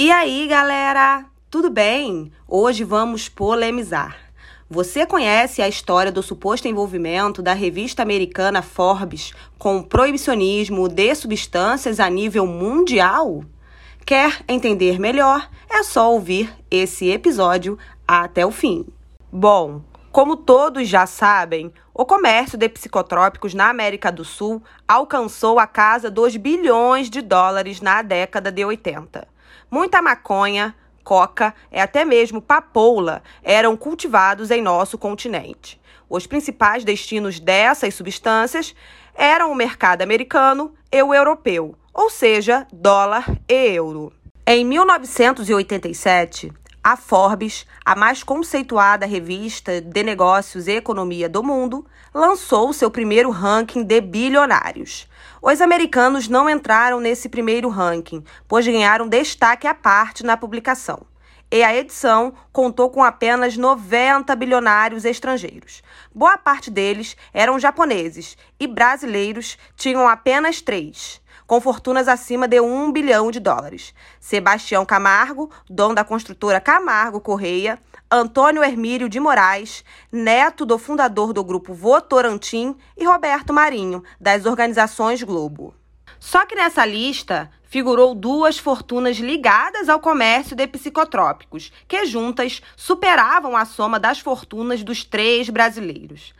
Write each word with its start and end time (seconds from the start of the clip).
E 0.00 0.12
aí, 0.12 0.46
galera? 0.46 1.24
Tudo 1.50 1.68
bem? 1.68 2.30
Hoje 2.46 2.84
vamos 2.84 3.28
polemizar. 3.28 4.16
Você 4.70 5.04
conhece 5.04 5.60
a 5.60 5.68
história 5.68 6.12
do 6.12 6.22
suposto 6.22 6.68
envolvimento 6.68 7.42
da 7.42 7.52
revista 7.52 8.00
americana 8.00 8.62
Forbes 8.62 9.32
com 9.58 9.78
o 9.78 9.82
proibicionismo 9.82 10.88
de 10.88 11.12
substâncias 11.16 11.98
a 11.98 12.08
nível 12.08 12.46
mundial? 12.46 13.42
Quer 14.06 14.40
entender 14.46 15.00
melhor? 15.00 15.50
É 15.68 15.82
só 15.82 16.12
ouvir 16.12 16.48
esse 16.70 17.10
episódio 17.10 17.76
até 18.06 18.46
o 18.46 18.52
fim. 18.52 18.86
Bom, 19.32 19.82
como 20.10 20.36
todos 20.36 20.88
já 20.88 21.06
sabem, 21.06 21.72
o 21.92 22.04
comércio 22.04 22.56
de 22.56 22.68
psicotrópicos 22.68 23.54
na 23.54 23.68
América 23.68 24.10
do 24.10 24.24
Sul 24.24 24.62
alcançou 24.86 25.58
a 25.58 25.66
casa 25.66 26.10
dos 26.10 26.36
bilhões 26.36 27.10
de 27.10 27.20
dólares 27.20 27.80
na 27.80 28.00
década 28.02 28.50
de 28.50 28.64
80. 28.64 29.28
Muita 29.70 30.00
maconha, 30.00 30.74
coca 31.04 31.54
e 31.70 31.78
até 31.78 32.04
mesmo 32.04 32.40
papoula 32.40 33.22
eram 33.42 33.76
cultivados 33.76 34.50
em 34.50 34.62
nosso 34.62 34.96
continente. 34.96 35.80
Os 36.08 36.26
principais 36.26 36.84
destinos 36.84 37.38
dessas 37.38 37.94
substâncias 37.94 38.74
eram 39.14 39.52
o 39.52 39.54
mercado 39.54 40.00
americano 40.02 40.74
e 40.90 41.02
o 41.02 41.12
europeu, 41.12 41.74
ou 41.92 42.08
seja, 42.08 42.66
dólar 42.72 43.26
e 43.46 43.74
euro. 43.74 44.12
Em 44.46 44.64
1987, 44.64 46.50
a 46.90 46.96
Forbes, 46.96 47.66
a 47.84 47.94
mais 47.94 48.22
conceituada 48.22 49.04
revista 49.04 49.78
de 49.78 50.02
negócios 50.02 50.66
e 50.66 50.72
economia 50.72 51.28
do 51.28 51.42
mundo, 51.42 51.86
lançou 52.14 52.72
seu 52.72 52.90
primeiro 52.90 53.28
ranking 53.28 53.82
de 53.82 54.00
bilionários. 54.00 55.06
Os 55.42 55.60
americanos 55.60 56.28
não 56.28 56.48
entraram 56.48 56.98
nesse 56.98 57.28
primeiro 57.28 57.68
ranking, 57.68 58.24
pois 58.48 58.66
ganharam 58.66 59.06
destaque 59.06 59.66
à 59.66 59.74
parte 59.74 60.24
na 60.24 60.34
publicação. 60.34 61.02
E 61.52 61.62
a 61.62 61.76
edição 61.76 62.32
contou 62.50 62.88
com 62.88 63.04
apenas 63.04 63.54
90 63.54 64.34
bilionários 64.34 65.04
estrangeiros. 65.04 65.82
Boa 66.14 66.38
parte 66.38 66.70
deles 66.70 67.18
eram 67.34 67.58
japoneses 67.58 68.34
e 68.58 68.66
brasileiros 68.66 69.58
tinham 69.76 70.08
apenas 70.08 70.62
três 70.62 71.20
com 71.48 71.62
fortunas 71.62 72.08
acima 72.08 72.46
de 72.46 72.60
um 72.60 72.92
bilhão 72.92 73.30
de 73.30 73.40
dólares. 73.40 73.94
Sebastião 74.20 74.84
Camargo, 74.84 75.50
dono 75.68 75.94
da 75.94 76.04
construtora 76.04 76.60
Camargo 76.60 77.22
Correia, 77.22 77.78
Antônio 78.10 78.62
Hermílio 78.62 79.08
de 79.08 79.18
Moraes, 79.18 79.82
neto 80.12 80.66
do 80.66 80.76
fundador 80.76 81.32
do 81.32 81.42
grupo 81.42 81.72
Votorantim, 81.72 82.76
e 82.98 83.04
Roberto 83.06 83.54
Marinho, 83.54 84.04
das 84.20 84.44
organizações 84.44 85.22
Globo. 85.22 85.74
Só 86.20 86.44
que 86.44 86.54
nessa 86.54 86.84
lista 86.84 87.50
figurou 87.64 88.14
duas 88.14 88.58
fortunas 88.58 89.16
ligadas 89.16 89.88
ao 89.88 90.00
comércio 90.00 90.54
de 90.54 90.66
psicotrópicos, 90.66 91.72
que 91.86 92.04
juntas 92.04 92.60
superavam 92.76 93.56
a 93.56 93.64
soma 93.64 93.98
das 93.98 94.20
fortunas 94.20 94.82
dos 94.82 95.02
três 95.02 95.48
brasileiros. 95.48 96.34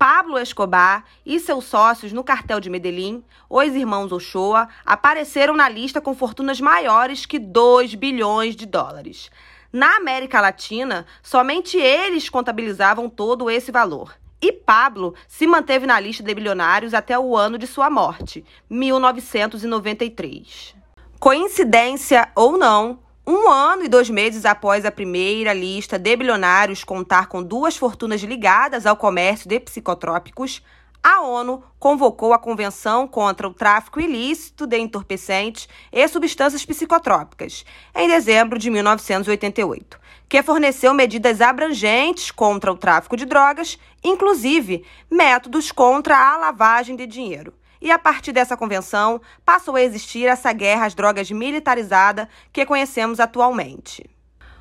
Pablo 0.00 0.36
Escobar 0.38 1.04
e 1.26 1.38
seus 1.38 1.66
sócios 1.66 2.10
no 2.10 2.24
cartel 2.24 2.58
de 2.58 2.70
Medellín, 2.70 3.22
os 3.50 3.74
irmãos 3.74 4.10
Ochoa, 4.12 4.66
apareceram 4.82 5.54
na 5.54 5.68
lista 5.68 6.00
com 6.00 6.14
fortunas 6.14 6.58
maiores 6.58 7.26
que 7.26 7.38
2 7.38 7.96
bilhões 7.96 8.56
de 8.56 8.64
dólares. 8.64 9.30
Na 9.70 9.96
América 9.96 10.40
Latina, 10.40 11.04
somente 11.22 11.76
eles 11.76 12.30
contabilizavam 12.30 13.10
todo 13.10 13.50
esse 13.50 13.70
valor. 13.70 14.14
E 14.40 14.50
Pablo 14.50 15.14
se 15.28 15.46
manteve 15.46 15.86
na 15.86 16.00
lista 16.00 16.22
de 16.22 16.34
bilionários 16.34 16.94
até 16.94 17.18
o 17.18 17.36
ano 17.36 17.58
de 17.58 17.66
sua 17.66 17.90
morte, 17.90 18.42
1993. 18.70 20.74
Coincidência 21.18 22.32
ou 22.34 22.56
não, 22.56 23.00
um 23.26 23.50
ano 23.50 23.84
e 23.84 23.88
dois 23.88 24.08
meses 24.08 24.44
após 24.44 24.84
a 24.84 24.90
primeira 24.90 25.52
lista 25.52 25.98
de 25.98 26.16
bilionários 26.16 26.82
contar 26.82 27.26
com 27.26 27.42
duas 27.42 27.76
fortunas 27.76 28.22
ligadas 28.22 28.86
ao 28.86 28.96
comércio 28.96 29.48
de 29.48 29.60
psicotrópicos, 29.60 30.62
a 31.02 31.22
ONU 31.22 31.62
convocou 31.78 32.32
a 32.34 32.38
Convenção 32.38 33.06
contra 33.06 33.48
o 33.48 33.54
Tráfico 33.54 34.00
Ilícito 34.00 34.66
de 34.66 34.78
Entorpecentes 34.78 35.68
e 35.90 36.06
Substâncias 36.08 36.64
Psicotrópicas, 36.64 37.64
em 37.94 38.08
dezembro 38.08 38.58
de 38.58 38.68
1988, 38.68 39.98
que 40.28 40.42
forneceu 40.42 40.92
medidas 40.92 41.40
abrangentes 41.40 42.30
contra 42.30 42.70
o 42.70 42.76
tráfico 42.76 43.16
de 43.16 43.24
drogas, 43.24 43.78
inclusive 44.04 44.84
métodos 45.10 45.72
contra 45.72 46.18
a 46.18 46.36
lavagem 46.36 46.96
de 46.96 47.06
dinheiro. 47.06 47.54
E 47.80 47.90
a 47.90 47.98
partir 47.98 48.32
dessa 48.32 48.56
convenção, 48.56 49.20
passou 49.44 49.76
a 49.76 49.82
existir 49.82 50.26
essa 50.26 50.52
guerra 50.52 50.86
às 50.86 50.94
drogas 50.94 51.30
militarizada 51.30 52.28
que 52.52 52.66
conhecemos 52.66 53.18
atualmente. 53.18 54.08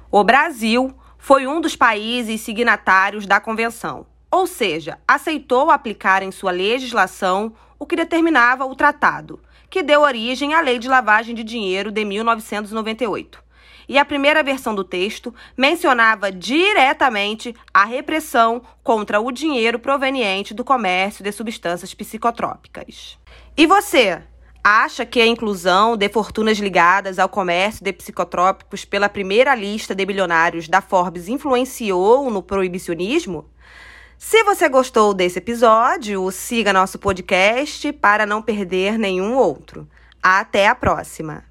O 0.09 0.23
Brasil 0.23 0.95
foi 1.17 1.45
um 1.45 1.59
dos 1.59 1.75
países 1.75 2.41
signatários 2.41 3.25
da 3.25 3.39
convenção, 3.39 4.05
ou 4.31 4.47
seja, 4.47 4.97
aceitou 5.07 5.69
aplicar 5.69 6.23
em 6.23 6.31
sua 6.31 6.51
legislação 6.51 7.53
o 7.77 7.85
que 7.85 7.95
determinava 7.95 8.65
o 8.65 8.75
tratado, 8.75 9.41
que 9.69 9.83
deu 9.83 10.01
origem 10.01 10.53
à 10.53 10.61
Lei 10.61 10.79
de 10.79 10.87
Lavagem 10.87 11.35
de 11.35 11.43
Dinheiro 11.43 11.91
de 11.91 12.05
1998 12.05 13.48
e 13.89 13.97
a 13.97 14.05
primeira 14.05 14.43
versão 14.43 14.75
do 14.75 14.83
texto 14.83 15.33
mencionava 15.57 16.31
diretamente 16.31 17.55
a 17.73 17.83
repressão 17.83 18.61
contra 18.83 19.19
o 19.19 19.31
dinheiro 19.31 19.79
proveniente 19.79 20.53
do 20.53 20.63
comércio 20.63 21.23
de 21.23 21.31
substâncias 21.31 21.95
psicotrópicas. 21.95 23.17
E 23.57 23.65
você? 23.65 24.21
Acha 24.63 25.05
que 25.05 25.19
a 25.19 25.25
inclusão 25.25 25.97
de 25.97 26.07
fortunas 26.09 26.59
ligadas 26.59 27.17
ao 27.17 27.27
comércio 27.27 27.83
de 27.83 27.91
psicotrópicos 27.91 28.85
pela 28.85 29.09
primeira 29.09 29.55
lista 29.55 29.95
de 29.95 30.05
bilionários 30.05 30.67
da 30.67 30.81
Forbes 30.81 31.27
influenciou 31.27 32.29
no 32.29 32.43
proibicionismo? 32.43 33.49
Se 34.17 34.43
você 34.43 34.69
gostou 34.69 35.13
desse 35.13 35.39
episódio, 35.39 36.29
siga 36.29 36.73
nosso 36.73 36.99
podcast 36.99 37.91
para 37.93 38.25
não 38.25 38.41
perder 38.41 38.99
nenhum 38.99 39.33
outro. 39.33 39.87
Até 40.21 40.67
a 40.67 40.75
próxima! 40.75 41.48